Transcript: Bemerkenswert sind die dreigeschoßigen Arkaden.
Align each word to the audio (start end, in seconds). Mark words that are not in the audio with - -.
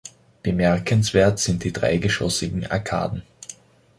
Bemerkenswert 0.41 1.37
sind 1.37 1.63
die 1.63 1.71
dreigeschoßigen 1.73 2.65
Arkaden. 2.65 3.21